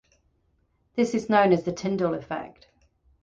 This 0.95 1.13
is 1.13 1.29
known 1.29 1.51
as 1.53 1.63
the 1.63 1.71
Tyndall 1.71 2.15
Effect. 2.15 2.67